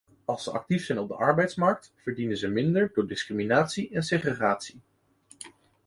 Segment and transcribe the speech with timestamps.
[0.25, 4.81] Als ze actief zijn op de arbeidsmarkt verdienen ze minder door discriminatie en segregatie.